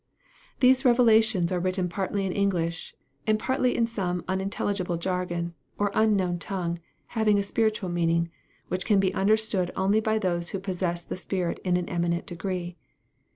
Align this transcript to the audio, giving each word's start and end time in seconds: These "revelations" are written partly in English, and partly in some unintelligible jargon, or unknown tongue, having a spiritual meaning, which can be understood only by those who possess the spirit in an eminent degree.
These 0.61 0.83
"revelations" 0.83 1.51
are 1.51 1.59
written 1.59 1.87
partly 1.87 2.25
in 2.25 2.31
English, 2.31 2.95
and 3.27 3.37
partly 3.37 3.77
in 3.77 3.85
some 3.85 4.25
unintelligible 4.27 4.97
jargon, 4.97 5.53
or 5.77 5.91
unknown 5.93 6.39
tongue, 6.39 6.79
having 7.09 7.37
a 7.37 7.43
spiritual 7.43 7.89
meaning, 7.89 8.31
which 8.67 8.83
can 8.83 8.99
be 8.99 9.13
understood 9.13 9.69
only 9.75 9.99
by 9.99 10.17
those 10.17 10.49
who 10.49 10.59
possess 10.59 11.03
the 11.03 11.15
spirit 11.15 11.59
in 11.63 11.77
an 11.77 11.87
eminent 11.87 12.25
degree. 12.25 12.77